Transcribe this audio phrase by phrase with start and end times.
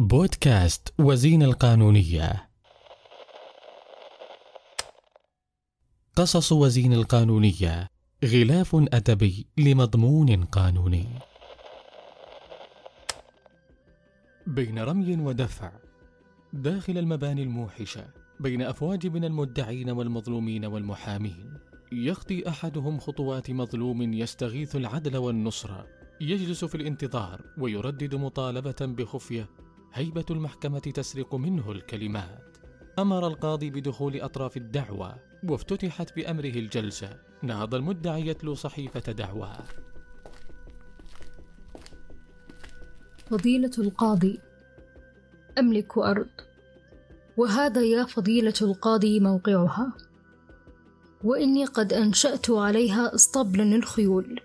[0.00, 2.48] بودكاست وزين القانونية.
[6.16, 7.88] قصص وزين القانونية.
[8.24, 11.06] غلاف أدبي لمضمون قانوني.
[14.46, 15.72] بين رمي ودفع.
[16.52, 18.06] داخل المباني الموحشة.
[18.40, 21.58] بين أفواج من المدعين والمظلومين والمحامين.
[21.92, 25.86] يخطي أحدهم خطوات مظلوم يستغيث العدل والنصرة
[26.20, 29.48] يجلس في الانتظار ويردد مطالبة بخفية.
[29.94, 32.56] هيبة المحكمة تسرق منه الكلمات.
[32.98, 35.14] أمر القاضي بدخول أطراف الدعوى
[35.44, 37.16] وافتتحت بأمره الجلسة.
[37.42, 39.64] نهض المدعي يتلو صحيفة دعواه
[43.30, 44.40] فضيلة القاضي
[45.58, 46.28] أملك أرض.
[47.36, 49.92] وهذا يا فضيلة القاضي موقعها؟
[51.24, 54.40] وإني قد أنشأت عليها اسطبلا للخيول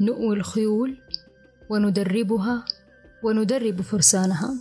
[0.00, 0.96] نؤوي الخيول
[1.70, 2.64] وندربها.
[3.22, 4.54] وندرب فرسانها.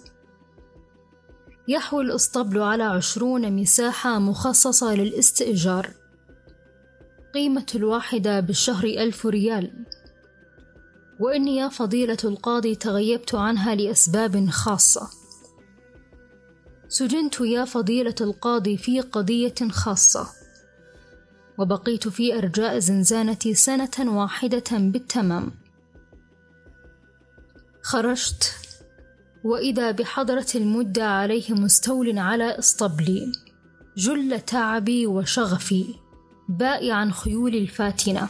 [1.67, 5.89] يحوي الاسطبل على عشرون مساحة مخصصة للاستئجار.
[7.33, 9.85] قيمة الواحدة بالشهر ألف ريال.
[11.19, 15.09] وإني يا فضيلة القاضي تغيبت عنها لأسباب خاصة.
[16.87, 20.27] سجنت يا فضيلة القاضي في قضية خاصة.
[21.57, 25.51] وبقيت في أرجاء زنزانتي سنة واحدة بالتمام.
[27.81, 28.55] خرجت.
[29.43, 33.31] وإذا بحضرة المدة عليه مستول على اسطبلي
[33.97, 35.85] جل تعبي وشغفي.
[36.49, 38.27] بائعا خيولي الفاتنة.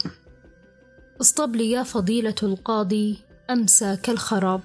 [1.22, 4.62] اسطبلي يا فضيلة القاضي أمسى كالخراب.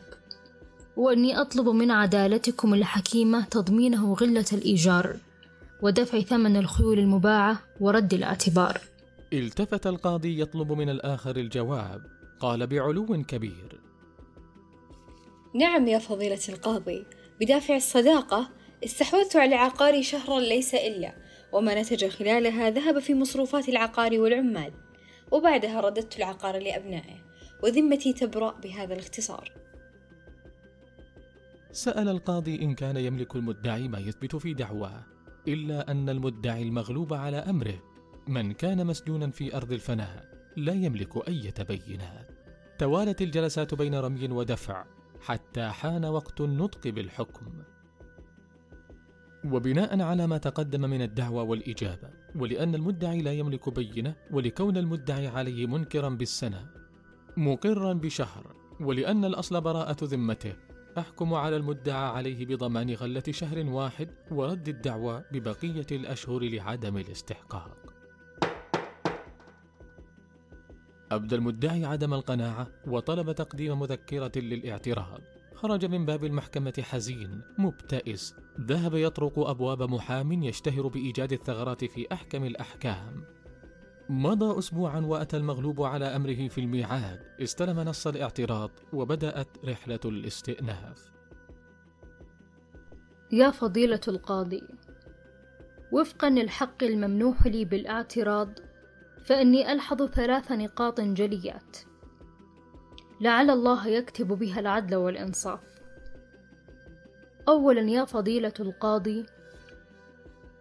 [0.97, 5.17] وإني أطلب من عدالتكم الحكيمة تضمينه غلة الإيجار.
[5.83, 8.81] ودفع ثمن الخيول المباعة ورد الاعتبار.
[9.33, 12.03] التفت القاضي يطلب من الآخر الجواب.
[12.41, 13.81] قال بعلو كبير.
[15.55, 17.07] نعم يا فضيلة القاضي.
[17.41, 18.51] بدافع الصداقة
[18.85, 21.15] استحوذت على عقاري شهرا ليس إلا
[21.53, 24.73] وما نتج خلالها ذهب في مصروفات العقار والعمال.
[25.31, 27.17] وبعدها رددت العقار لأبنائه
[27.63, 29.53] وذمتي تبرأ بهذا الاختصار.
[31.73, 35.03] سأل القاضي إن كان يملك المدعي ما يثبت في دعواه
[35.49, 37.83] إلا أن المدعي المغلوب على أمره.
[38.29, 40.25] من كان مسجونا في أرض الفناء
[40.57, 42.31] لا يملك أي بينات
[42.79, 44.85] توالت الجلسات بين رمي ودفع.
[45.55, 47.47] حتى حان وقت النطق بالحكم.
[49.45, 55.67] وبناء على ما تقدم من الدعوى والإجابة ولأن المدعي لا يملك بينة ولكون المدعي عليه
[55.67, 56.67] منكرا بالسنة
[57.37, 60.53] مقرا بشهر ولأن الأصل براءة ذمته.
[60.99, 67.77] أحكم على المدعى عليه بضمان غلة شهر واحد ورد الدعوى ببقية الأشهر لعدم الاستحقاق.
[71.13, 75.34] أبدى المدعي عدم القناعة وطلب تقديم مذكرة للاعتراض.
[75.65, 78.35] خرج من باب المحكمة حزين مبتئس.
[78.61, 83.25] ذهب يطرق أبواب محام يشتهر بإيجاد الثغرات في أحكم الأحكام.
[84.09, 87.21] مضى أسبوعا وأتى المغلوب على أمره في الميعاد.
[87.41, 91.13] استلم نص الاعتراض وبدأت رحلة الاستئناف.
[93.33, 94.63] يا فضيلة القاضي
[95.93, 98.49] وفقا للحق الممنوح لي بالإعتراض
[99.25, 101.77] فإني ألحظ ثلاث نقاط جليات.
[103.21, 105.61] لعل الله يكتب بها العدل والإنصاف.
[107.49, 109.27] أولا يا فضيلة القاضي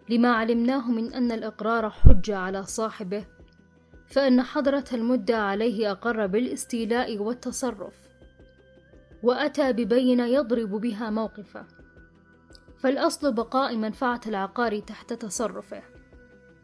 [0.09, 3.25] لما علمناه من أن الإقرار حجة على صاحبه
[4.07, 7.93] فإن حضرة المدة عليه أقر بالاستيلاء والتصرف
[9.23, 11.65] وأتى ببينة يضرب بها موقفه
[12.79, 15.83] فالأصل بقاء منفعة العقار تحت تصرفه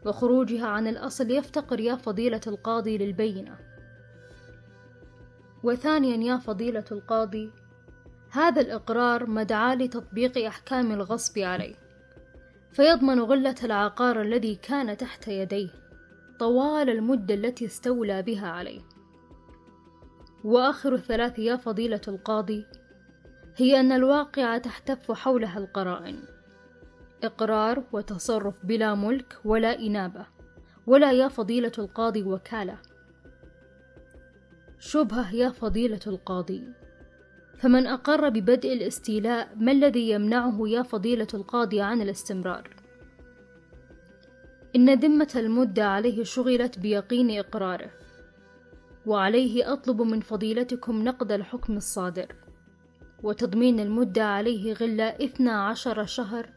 [0.06, 3.69] وخروجها عن الأصل يفتقر يا فضيلة القاضي للبينة.
[5.64, 7.52] وثانيا يا فضيلة القاضي
[8.31, 11.75] هذا الإقرار مدعاة لتطبيق أحكام الغصب عليه
[12.72, 15.70] فيضمن غلة العقار الذي كان تحت يديه
[16.40, 18.81] طوال المدة التي استولى بها عليه.
[20.44, 22.66] وآخر الثلاث يا فضيلة القاضي
[23.58, 26.20] هي أن الواقعة تحتف حولها القرائن.
[27.23, 30.26] إقرار وتصرف بلا ملك ولا إنابة
[30.88, 32.78] ولا يا فضيلة القاضي وكالة.
[34.79, 36.64] شبهة يا فضيلة القاضي.
[37.58, 42.70] فمن أقر ببدء الاستيلاء ما الذي يمنعه يا فضيلة القاضي عن الاستمرار؟
[44.76, 47.91] إن ذمة المدة عليه شغلت بيقين إقراره
[49.05, 52.35] وعليه أطلب من فضيلتكم نقد الحكم الصادر
[53.23, 56.49] وتضمين المدة عليه غلة إثنى عشر شهر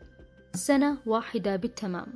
[0.54, 2.06] سنة واحدة بالتمام.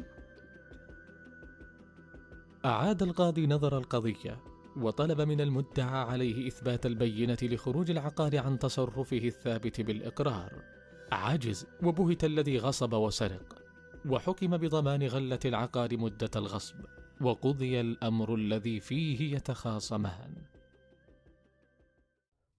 [2.64, 4.55] أعاد القاضي نظر القضية.
[4.76, 10.62] وطلب من المدعى عليه إثبات البينة لخروج العقار عن تصرفه الثابت بالإقرار.
[11.12, 13.62] عجز وبهت الذي غصب وسرق.
[14.08, 16.76] وحكم بضمان غلة العقار مدة الغصب.
[17.20, 20.34] وقضي الأمر الذي فيه يتخاصمان.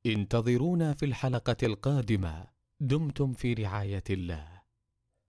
[0.05, 2.47] انتظرونا في الحلقة القادمة.
[2.79, 4.56] دمتم في رعاية الله.